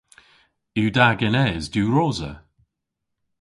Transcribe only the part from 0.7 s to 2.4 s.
Yw da genes diwrosa?